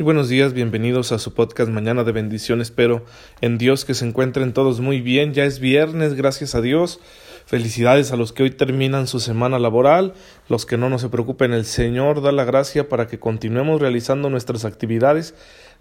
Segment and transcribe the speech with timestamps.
[0.00, 2.60] Buenos días, bienvenidos a su podcast Mañana de Bendición.
[2.60, 3.04] Espero
[3.40, 5.34] en Dios que se encuentren todos muy bien.
[5.34, 7.00] Ya es viernes, gracias a Dios.
[7.46, 10.14] Felicidades a los que hoy terminan su semana laboral.
[10.48, 14.30] Los que no, no se preocupen, el Señor da la gracia para que continuemos realizando
[14.30, 15.34] nuestras actividades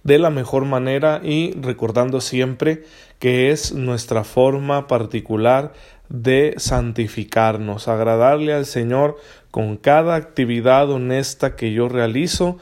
[0.04, 2.86] de la mejor manera y recordando siempre
[3.20, 5.74] que es nuestra forma particular
[6.10, 9.18] de santificarnos, agradarle al Señor
[9.52, 12.58] con cada actividad honesta que yo realizo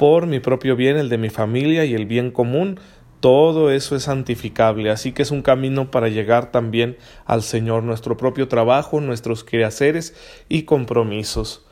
[0.00, 2.80] por mi propio bien, el de mi familia y el bien común,
[3.20, 8.16] todo eso es santificable, así que es un camino para llegar también al Señor, nuestro
[8.16, 10.14] propio trabajo, nuestros quehaceres
[10.48, 11.66] y compromisos.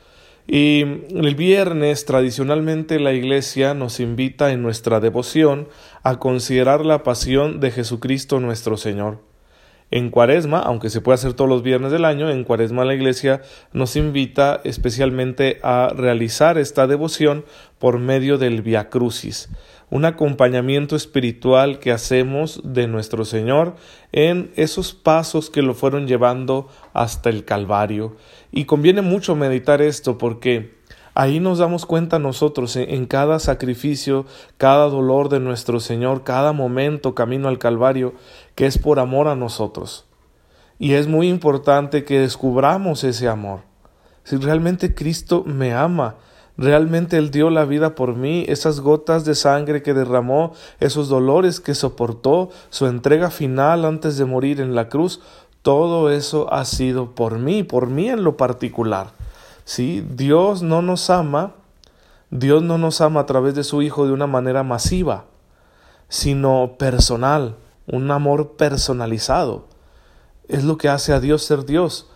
[0.45, 5.67] Y el viernes tradicionalmente la Iglesia nos invita en nuestra devoción
[6.03, 9.28] a considerar la pasión de Jesucristo nuestro Señor.
[9.91, 13.41] En Cuaresma, aunque se puede hacer todos los viernes del año, en Cuaresma la Iglesia
[13.73, 17.43] nos invita especialmente a realizar esta devoción
[17.79, 19.49] por medio del Via Crucis,
[19.89, 23.75] un acompañamiento espiritual que hacemos de nuestro Señor
[24.11, 28.15] en esos pasos que lo fueron llevando hasta el Calvario.
[28.51, 30.78] Y conviene mucho meditar esto porque
[31.13, 34.25] Ahí nos damos cuenta nosotros en cada sacrificio,
[34.57, 38.13] cada dolor de nuestro Señor, cada momento camino al Calvario,
[38.55, 40.05] que es por amor a nosotros.
[40.77, 43.61] Y es muy importante que descubramos ese amor.
[44.23, 46.15] Si realmente Cristo me ama,
[46.55, 51.59] realmente Él dio la vida por mí, esas gotas de sangre que derramó, esos dolores
[51.59, 55.21] que soportó, su entrega final antes de morir en la cruz,
[55.61, 59.07] todo eso ha sido por mí, por mí en lo particular.
[59.69, 60.03] ¿Sí?
[60.15, 61.53] Dios no nos ama,
[62.31, 65.25] Dios no nos ama a través de su Hijo de una manera masiva,
[66.07, 69.67] sino personal, un amor personalizado.
[70.47, 72.09] Es lo que hace a Dios ser Dios,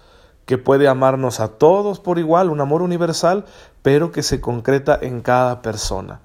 [0.47, 3.45] que puede amarnos a todos por igual, un amor universal,
[3.83, 6.21] pero que se concreta en cada persona.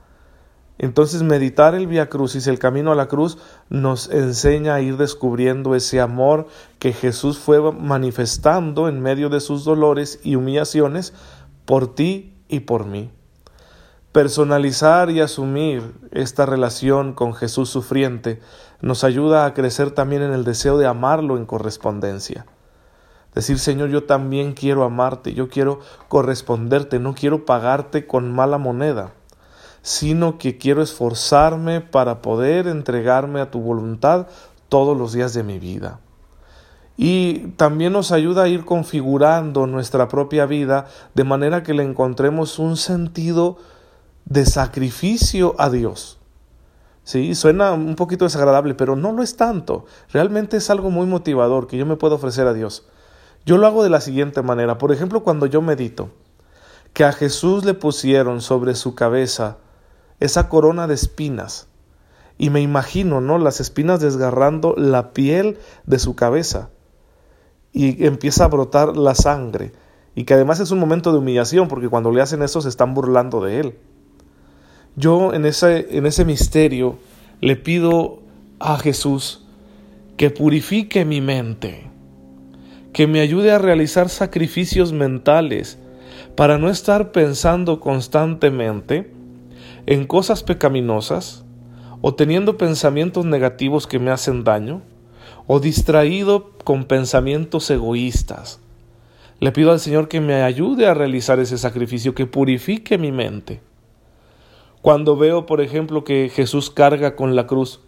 [0.79, 3.37] Entonces meditar el Via Crucis, el camino a la cruz,
[3.69, 6.47] nos enseña a ir descubriendo ese amor
[6.79, 11.15] que Jesús fue manifestando en medio de sus dolores y humillaciones
[11.65, 13.11] por ti y por mí.
[14.13, 18.41] Personalizar y asumir esta relación con Jesús sufriente
[18.81, 22.47] nos ayuda a crecer también en el deseo de amarlo en correspondencia.
[23.35, 29.13] Decir, Señor, yo también quiero amarte, yo quiero corresponderte, no quiero pagarte con mala moneda
[29.89, 34.27] sino que quiero esforzarme para poder entregarme a tu voluntad
[34.69, 36.01] todos los días de mi vida.
[36.99, 42.59] Y también nos ayuda a ir configurando nuestra propia vida de manera que le encontremos
[42.59, 43.57] un sentido
[44.27, 46.19] de sacrificio a Dios.
[47.03, 49.87] Sí, suena un poquito desagradable, pero no lo es tanto.
[50.13, 52.87] Realmente es algo muy motivador que yo me puedo ofrecer a Dios.
[53.47, 54.77] Yo lo hago de la siguiente manera.
[54.77, 56.11] Por ejemplo, cuando yo medito,
[56.93, 59.57] que a Jesús le pusieron sobre su cabeza
[60.21, 61.69] esa corona de espinas.
[62.39, 63.39] Y me imagino, ¿no?
[63.39, 66.71] Las espinas desgarrando la piel de su cabeza.
[67.73, 69.73] Y empieza a brotar la sangre.
[70.15, 72.95] Y que además es un momento de humillación, porque cuando le hacen eso se están
[72.95, 73.79] burlando de él.
[74.97, 76.99] Yo en ese, en ese misterio
[77.41, 78.21] le pido
[78.59, 79.45] a Jesús
[80.17, 81.89] que purifique mi mente,
[82.93, 85.79] que me ayude a realizar sacrificios mentales
[86.35, 89.13] para no estar pensando constantemente
[89.89, 91.47] en cosas pecaminosas,
[92.03, 94.83] o teniendo pensamientos negativos que me hacen daño,
[95.47, 98.61] o distraído con pensamientos egoístas.
[99.41, 103.63] Le pido al Señor que me ayude a realizar ese sacrificio, que purifique mi mente.
[104.83, 107.81] Cuando veo, por ejemplo, que Jesús carga con la cruz,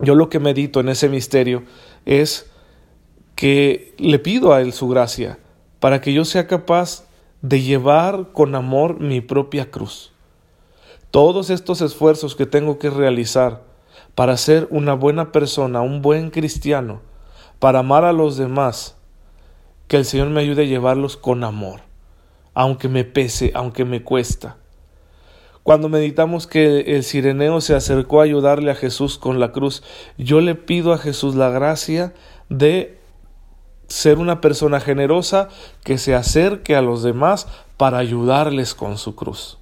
[0.00, 1.64] yo lo que medito en ese misterio
[2.06, 2.50] es
[3.34, 5.38] que le pido a Él su gracia
[5.78, 7.04] para que yo sea capaz
[7.42, 10.15] de llevar con amor mi propia cruz
[11.10, 13.62] todos estos esfuerzos que tengo que realizar
[14.14, 17.00] para ser una buena persona, un buen cristiano,
[17.58, 18.96] para amar a los demás,
[19.88, 21.80] que el Señor me ayude a llevarlos con amor,
[22.54, 24.56] aunque me pese, aunque me cuesta.
[25.62, 29.82] Cuando meditamos que el sireneo se acercó a ayudarle a Jesús con la cruz,
[30.16, 32.14] yo le pido a Jesús la gracia
[32.48, 33.00] de
[33.88, 35.48] ser una persona generosa
[35.84, 39.58] que se acerque a los demás para ayudarles con su cruz.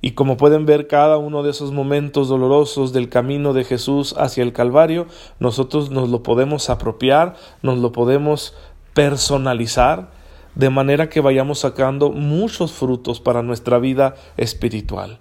[0.00, 4.44] Y como pueden ver cada uno de esos momentos dolorosos del camino de Jesús hacia
[4.44, 5.06] el Calvario,
[5.40, 8.54] nosotros nos lo podemos apropiar, nos lo podemos
[8.94, 10.10] personalizar,
[10.54, 15.18] de manera que vayamos sacando muchos frutos para nuestra vida espiritual.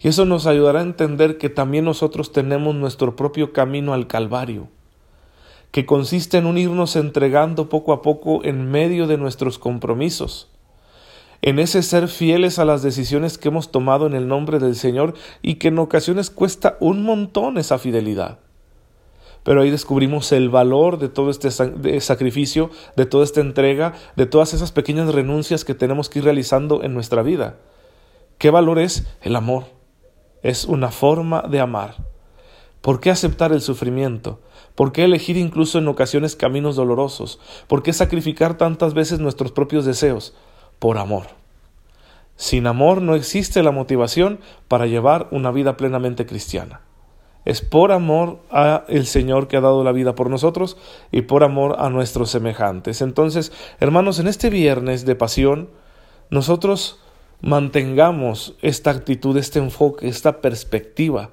[0.00, 4.68] Y eso nos ayudará a entender que también nosotros tenemos nuestro propio camino al Calvario,
[5.70, 10.51] que consiste en unirnos entregando poco a poco en medio de nuestros compromisos
[11.42, 15.14] en ese ser fieles a las decisiones que hemos tomado en el nombre del Señor
[15.42, 18.38] y que en ocasiones cuesta un montón esa fidelidad.
[19.42, 21.50] Pero ahí descubrimos el valor de todo este
[22.00, 26.84] sacrificio, de toda esta entrega, de todas esas pequeñas renuncias que tenemos que ir realizando
[26.84, 27.56] en nuestra vida.
[28.38, 29.04] ¿Qué valor es?
[29.20, 29.64] El amor.
[30.44, 31.96] Es una forma de amar.
[32.82, 34.40] ¿Por qué aceptar el sufrimiento?
[34.76, 37.40] ¿Por qué elegir incluso en ocasiones caminos dolorosos?
[37.66, 40.34] ¿Por qué sacrificar tantas veces nuestros propios deseos?
[40.82, 41.26] Por amor.
[42.34, 46.80] Sin amor no existe la motivación para llevar una vida plenamente cristiana.
[47.44, 50.76] Es por amor a el Señor que ha dado la vida por nosotros
[51.12, 53.00] y por amor a nuestros semejantes.
[53.00, 55.70] Entonces, hermanos, en este viernes de pasión,
[56.30, 56.98] nosotros
[57.40, 61.30] mantengamos esta actitud, este enfoque, esta perspectiva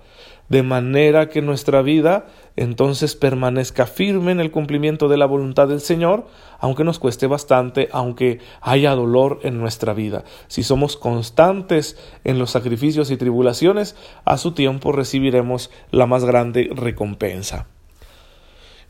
[0.50, 5.80] de manera que nuestra vida entonces permanezca firme en el cumplimiento de la voluntad del
[5.80, 6.28] Señor,
[6.60, 10.25] aunque nos cueste bastante, aunque haya dolor en nuestra vida.
[10.48, 16.69] Si somos constantes en los sacrificios y tribulaciones, a su tiempo recibiremos la más grande
[16.75, 17.68] recompensa.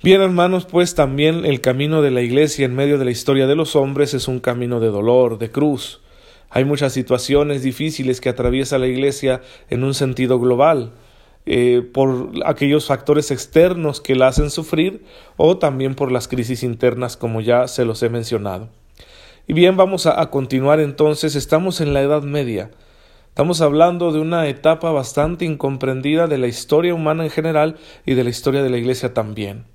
[0.01, 3.55] Bien, hermanos, pues también el camino de la Iglesia en medio de la historia de
[3.57, 5.99] los hombres es un camino de dolor, de cruz.
[6.49, 10.93] Hay muchas situaciones difíciles que atraviesa la Iglesia en un sentido global.
[11.51, 15.03] Eh, por aquellos factores externos que la hacen sufrir
[15.35, 18.69] o también por las crisis internas como ya se los he mencionado.
[19.47, 22.69] Y bien, vamos a, a continuar entonces, estamos en la Edad Media.
[23.29, 28.23] Estamos hablando de una etapa bastante incomprendida de la historia humana en general y de
[28.23, 29.65] la historia de la Iglesia también.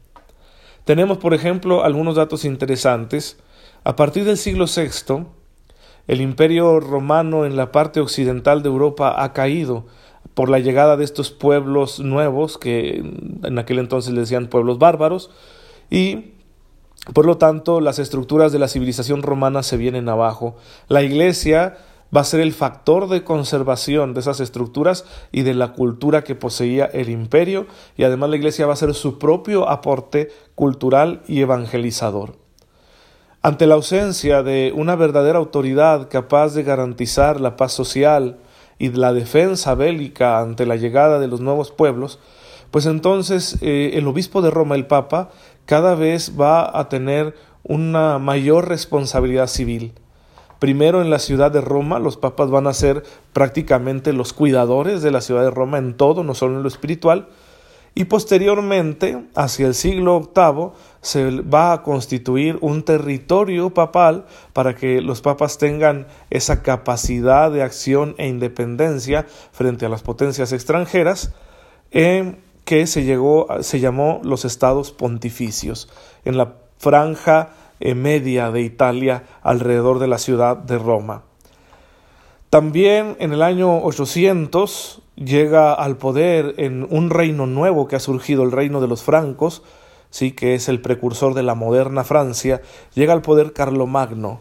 [0.84, 3.36] Tenemos, por ejemplo, algunos datos interesantes.
[3.82, 5.26] A partir del siglo VI,
[6.06, 9.86] el imperio romano en la parte occidental de Europa ha caído
[10.34, 13.02] por la llegada de estos pueblos nuevos, que
[13.42, 15.31] en aquel entonces le decían pueblos bárbaros,
[15.90, 16.32] y
[17.12, 20.56] por lo tanto las estructuras de la civilización romana se vienen abajo.
[20.88, 21.76] La iglesia
[22.14, 26.34] va a ser el factor de conservación de esas estructuras y de la cultura que
[26.34, 27.66] poseía el imperio,
[27.96, 32.36] y además la iglesia va a ser su propio aporte cultural y evangelizador.
[33.42, 38.38] Ante la ausencia de una verdadera autoridad capaz de garantizar la paz social,
[38.78, 42.18] y la defensa bélica ante la llegada de los nuevos pueblos,
[42.70, 45.30] pues entonces eh, el obispo de Roma, el Papa,
[45.66, 49.92] cada vez va a tener una mayor responsabilidad civil.
[50.58, 55.10] Primero en la ciudad de Roma, los papas van a ser prácticamente los cuidadores de
[55.10, 57.28] la ciudad de Roma en todo, no solo en lo espiritual,
[57.94, 60.70] y posteriormente, hacia el siglo VIII,
[61.00, 67.62] se va a constituir un territorio papal para que los papas tengan esa capacidad de
[67.62, 71.32] acción e independencia frente a las potencias extranjeras,
[71.91, 75.88] que se, llegó, se llamó los estados pontificios,
[76.25, 81.23] en la franja eh, media de Italia alrededor de la ciudad de Roma.
[82.54, 88.44] También en el año 800 llega al poder en un reino nuevo que ha surgido,
[88.44, 89.64] el reino de los francos,
[90.10, 92.62] sí que es el precursor de la moderna Francia,
[92.94, 94.40] llega al poder Carlomagno,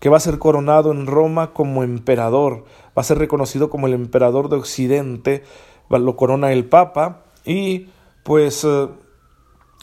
[0.00, 2.64] que va a ser coronado en Roma como emperador,
[2.96, 5.44] va a ser reconocido como el emperador de Occidente,
[5.90, 7.88] lo corona el Papa y
[8.22, 8.88] pues eh,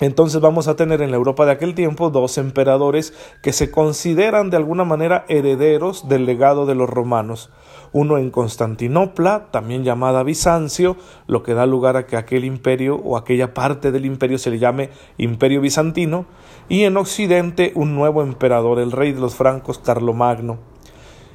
[0.01, 4.50] entonces vamos a tener en la Europa de aquel tiempo dos emperadores que se consideran
[4.50, 7.50] de alguna manera herederos del legado de los romanos.
[7.92, 10.96] Uno en Constantinopla, también llamada Bizancio,
[11.27, 14.60] lo que da lugar a que aquel imperio o aquella parte del imperio se le
[14.60, 16.25] llame Imperio Bizantino,
[16.70, 20.60] y en Occidente un nuevo emperador, el rey de los francos, Carlomagno.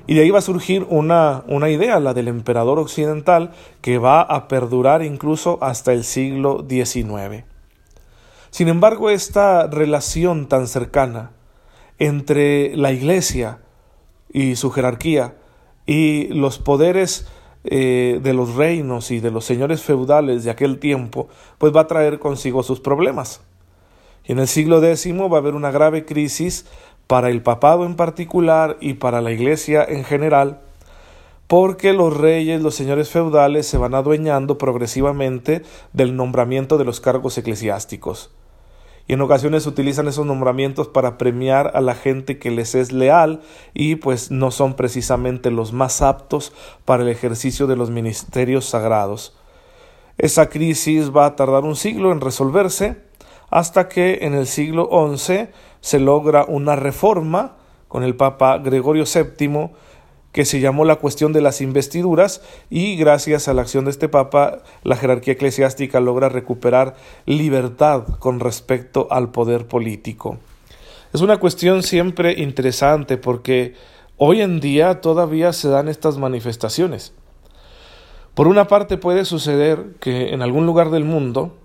[0.06, 4.20] Y de ahí va a surgir una, una idea, la del emperador occidental, que va
[4.20, 7.53] a perdurar incluso hasta el siglo XIX.
[8.54, 11.32] Sin embargo, esta relación tan cercana
[11.98, 13.58] entre la Iglesia
[14.32, 15.34] y su jerarquía
[15.86, 17.26] y los poderes
[17.64, 21.26] eh, de los reinos y de los señores feudales de aquel tiempo,
[21.58, 23.40] pues va a traer consigo sus problemas.
[24.24, 26.64] Y en el siglo X va a haber una grave crisis
[27.08, 30.60] para el papado en particular y para la iglesia en general,
[31.48, 37.36] porque los reyes, los señores feudales se van adueñando progresivamente del nombramiento de los cargos
[37.36, 38.30] eclesiásticos
[39.06, 43.42] y en ocasiones utilizan esos nombramientos para premiar a la gente que les es leal
[43.74, 46.52] y pues no son precisamente los más aptos
[46.84, 49.36] para el ejercicio de los ministerios sagrados.
[50.16, 52.96] Esa crisis va a tardar un siglo en resolverse
[53.50, 55.48] hasta que en el siglo XI
[55.80, 57.56] se logra una reforma
[57.88, 59.70] con el Papa Gregorio VII
[60.34, 64.10] que se llamó la cuestión de las investiduras y gracias a la acción de este
[64.10, 70.36] Papa la jerarquía eclesiástica logra recuperar libertad con respecto al poder político.
[71.14, 73.74] Es una cuestión siempre interesante porque
[74.16, 77.12] Hoy en día todavía se dan estas manifestaciones.
[78.34, 81.56] Por una parte puede suceder que en algún lugar del mundo,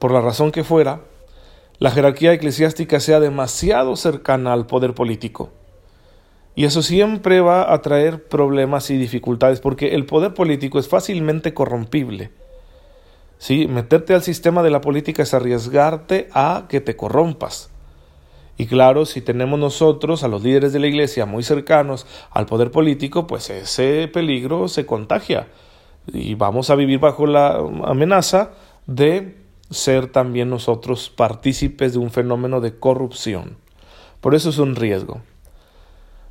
[0.00, 1.02] por la razón que fuera,
[1.78, 5.50] la jerarquía eclesiástica sea demasiado cercana al poder político.
[6.54, 11.54] Y eso siempre va a traer problemas y dificultades, porque el poder político es fácilmente
[11.54, 12.30] corrompible.
[13.38, 13.66] ¿Sí?
[13.68, 17.70] Meterte al sistema de la política es arriesgarte a que te corrompas.
[18.58, 22.70] Y claro, si tenemos nosotros a los líderes de la iglesia muy cercanos al poder
[22.70, 25.48] político, pues ese peligro se contagia.
[26.12, 28.50] Y vamos a vivir bajo la amenaza
[28.86, 29.38] de
[29.70, 33.56] ser también nosotros partícipes de un fenómeno de corrupción.
[34.20, 35.22] Por eso es un riesgo.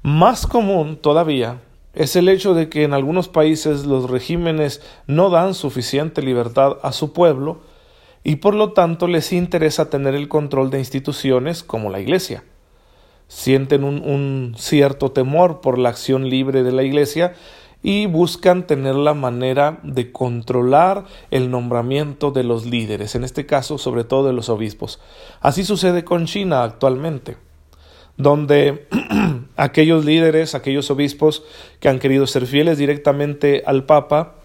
[0.01, 1.59] Más común todavía
[1.93, 6.93] es el hecho de que en algunos países los regímenes no dan suficiente libertad a
[6.93, 7.59] su pueblo
[8.23, 12.45] y por lo tanto les interesa tener el control de instituciones como la Iglesia.
[13.27, 17.33] Sienten un, cierto temor por la acción libre de la Iglesia
[17.83, 23.77] y buscan tener la manera de controlar el nombramiento de los líderes, en este caso
[23.77, 25.01] sobre todo de los obispos.
[25.41, 27.35] Así sucede con China actualmente
[28.19, 28.87] donde
[29.59, 31.43] aquellos líderes, aquellos obispos
[31.79, 34.35] que han querido ser fieles directamente al Papa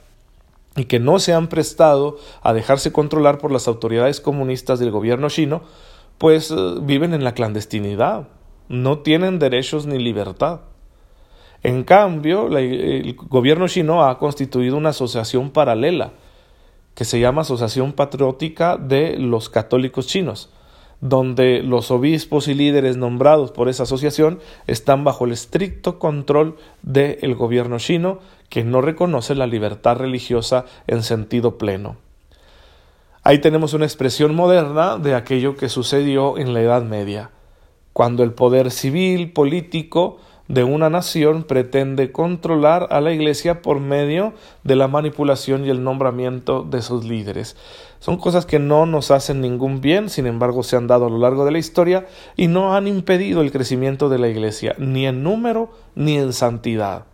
[0.77, 5.29] y que no se han prestado a dejarse controlar por las autoridades comunistas del gobierno
[5.29, 5.63] chino,
[6.19, 8.29] pues eh, viven en la clandestinidad,
[8.69, 10.63] no tienen derechos ni libertad.
[11.63, 16.13] En cambio, el gobierno chino ha constituido una asociación paralela
[16.95, 20.51] que se llama Asociación Patriótica de los Católicos Chinos
[21.01, 27.35] donde los obispos y líderes nombrados por esa asociación están bajo el estricto control del
[27.35, 31.97] gobierno chino, que no reconoce la libertad religiosa en sentido pleno.
[33.23, 37.31] Ahí tenemos una expresión moderna de aquello que sucedió en la Edad Media,
[37.95, 44.35] cuando el poder civil, político, de una nación pretende controlar a la Iglesia por medio
[44.63, 47.57] de la manipulación y el nombramiento de sus líderes.
[47.99, 51.19] Son cosas que no nos hacen ningún bien, sin embargo se han dado a lo
[51.19, 55.23] largo de la historia y no han impedido el crecimiento de la Iglesia, ni en
[55.23, 57.07] número ni en santidad.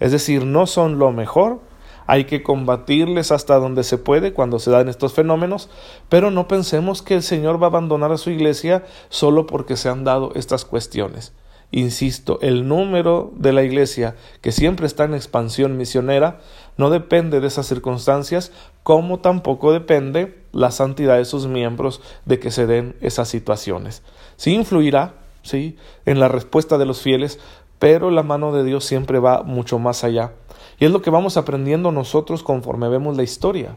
[0.00, 1.60] Es decir, no son lo mejor,
[2.06, 5.68] hay que combatirles hasta donde se puede cuando se dan estos fenómenos,
[6.08, 9.88] pero no pensemos que el Señor va a abandonar a su iglesia solo porque se
[9.88, 11.32] han dado estas cuestiones.
[11.76, 16.38] Insisto, el número de la iglesia, que siempre está en expansión misionera,
[16.76, 18.52] no depende de esas circunstancias,
[18.84, 24.04] como tampoco depende la santidad de sus miembros de que se den esas situaciones.
[24.36, 25.76] Sí influirá, sí,
[26.06, 27.40] en la respuesta de los fieles,
[27.80, 30.30] pero la mano de Dios siempre va mucho más allá.
[30.78, 33.74] Y es lo que vamos aprendiendo nosotros conforme vemos la historia.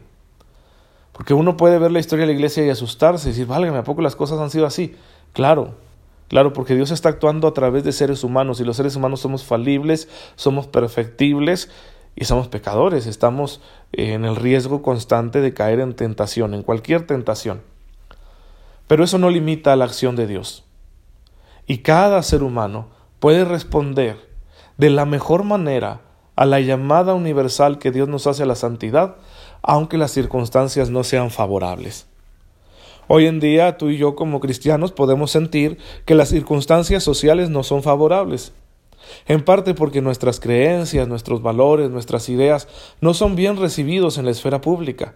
[1.10, 3.82] Porque uno puede ver la historia de la iglesia y asustarse y decir, válgame, ¿a
[3.82, 4.94] poco las cosas han sido así?
[5.32, 5.74] Claro,
[6.28, 9.44] Claro, porque Dios está actuando a través de seres humanos y los seres humanos somos
[9.44, 11.70] falibles, somos perfectibles
[12.14, 13.06] y somos pecadores.
[13.06, 17.62] Estamos en el riesgo constante de caer en tentación, en cualquier tentación.
[18.86, 20.64] Pero eso no limita la acción de Dios.
[21.66, 22.88] Y cada ser humano
[23.20, 24.28] puede responder
[24.76, 26.02] de la mejor manera
[26.36, 29.16] a la llamada universal que Dios nos hace a la santidad,
[29.62, 32.06] aunque las circunstancias no sean favorables.
[33.10, 37.62] Hoy en día tú y yo como cristianos podemos sentir que las circunstancias sociales no
[37.62, 38.52] son favorables.
[39.26, 42.68] En parte porque nuestras creencias, nuestros valores, nuestras ideas
[43.00, 45.14] no son bien recibidos en la esfera pública.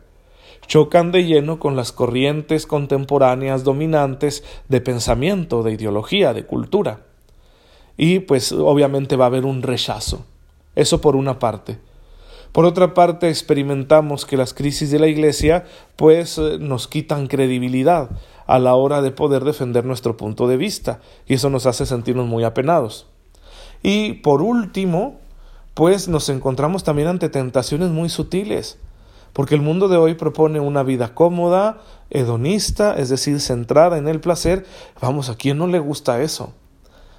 [0.67, 7.01] Chocan de lleno con las corrientes contemporáneas dominantes de pensamiento, de ideología, de cultura.
[7.99, 10.25] Y pues obviamente va a haber un rechazo.
[10.75, 11.79] Eso por una parte.
[12.52, 15.64] Por otra parte, experimentamos que las crisis de la Iglesia
[15.97, 18.11] pues eh, nos quitan credibilidad
[18.47, 22.26] a la hora de poder defender nuestro punto de vista y eso nos hace sentirnos
[22.26, 23.06] muy apenados.
[23.82, 25.18] Y por último,
[25.73, 28.78] pues nos encontramos también ante tentaciones muy sutiles,
[29.32, 31.80] porque el mundo de hoy propone una vida cómoda,
[32.11, 34.66] hedonista, es decir, centrada en el placer.
[35.00, 36.52] Vamos, ¿a quién no le gusta eso?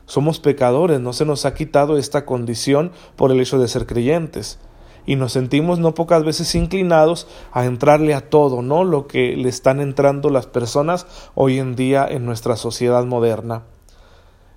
[0.06, 4.60] Somos pecadores, no se nos ha quitado esta condición por el hecho de ser creyentes
[5.06, 8.84] y nos sentimos no pocas veces inclinados a entrarle a todo, ¿no?
[8.84, 13.64] Lo que le están entrando las personas hoy en día en nuestra sociedad moderna.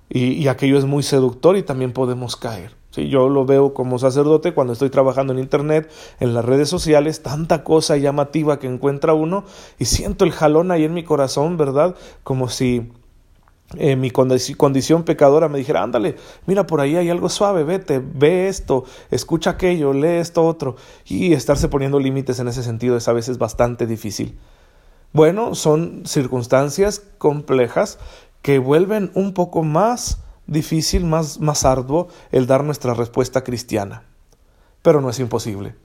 [0.09, 2.71] Y, aquello es muy seductor y también podemos caer.
[2.91, 3.09] ¿sí?
[3.09, 7.65] Yo lo veo como sacerdote cuando estoy trabajando en Internet, en las redes sociales, tanta
[7.65, 9.43] cosa llamativa que encuentra uno
[9.77, 11.95] y siento el jalón ahí en mi corazón, ¿verdad?
[12.23, 12.89] Como si
[13.75, 18.47] eh, mi condición pecadora me dijera, ándale, mira, por ahí hay algo suave, vete, ve
[18.47, 20.77] esto, escucha aquello, lee esto otro.
[21.05, 24.37] Y estarse poniendo límites en ese sentido es a veces bastante difícil.
[25.11, 27.99] Bueno, son circunstancias complejas
[28.41, 34.03] que vuelven un poco más difícil, más, más arduo el dar nuestra respuesta cristiana.
[34.81, 35.75] Pero no es imposible,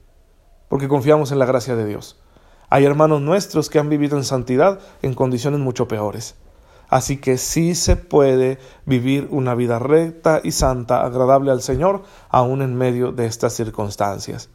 [0.69, 2.21] porque confiamos en la gracia de Dios.
[2.69, 6.35] Hay hermanos nuestros que han vivido en santidad en condiciones mucho peores.
[6.93, 12.61] Así que sí se puede vivir una vida recta y santa, agradable al Señor, aun
[12.61, 14.51] en medio de estas circunstancias.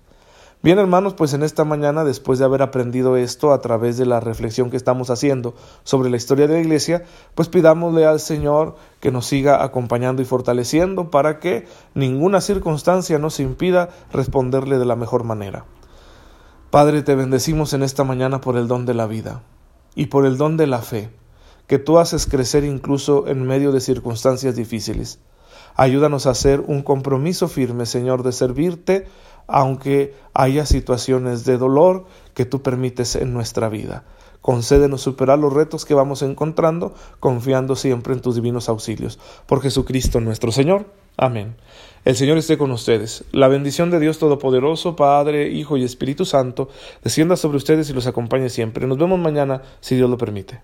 [0.62, 4.20] Bien hermanos, pues en esta mañana, después de haber aprendido esto a través de la
[4.20, 7.02] reflexión que estamos haciendo sobre la historia de la Iglesia,
[7.34, 13.40] pues pidámosle al Señor que nos siga acompañando y fortaleciendo para que ninguna circunstancia nos
[13.40, 15.64] impida responderle de la mejor manera.
[16.70, 19.42] Padre, te bendecimos en esta mañana por el don de la vida
[19.96, 21.10] y por el don de la fe,
[21.68, 25.20] que tú haces crecer incluso en medio de circunstancias difíciles.
[25.76, 29.06] Ayúdanos a hacer un compromiso firme, Señor, de servirte
[29.46, 34.04] aunque haya situaciones de dolor que tú permites en nuestra vida.
[34.42, 39.18] Concédenos superar los retos que vamos encontrando, confiando siempre en tus divinos auxilios.
[39.46, 40.86] Por Jesucristo nuestro Señor.
[41.16, 41.56] Amén.
[42.04, 43.24] El Señor esté con ustedes.
[43.32, 46.68] La bendición de Dios Todopoderoso, Padre, Hijo y Espíritu Santo,
[47.02, 48.86] descienda sobre ustedes y los acompañe siempre.
[48.86, 50.60] Nos vemos mañana, si Dios lo permite.